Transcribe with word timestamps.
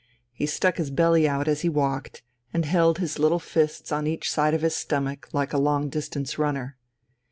He 0.33 0.47
stuck 0.47 0.77
his 0.77 0.89
belly 0.89 1.27
out 1.29 1.47
as 1.47 1.61
he 1.61 1.69
walked 1.69 2.23
and 2.51 2.65
held 2.65 2.97
his 2.97 3.19
little 3.19 3.37
fists 3.37 3.91
on 3.91 4.07
each 4.07 4.31
side 4.31 4.55
of 4.55 4.63
his 4.63 4.75
stomach 4.75 5.29
like 5.31 5.53
a 5.53 5.59
long 5.59 5.89
distance 5.89 6.39
runner. 6.39 6.79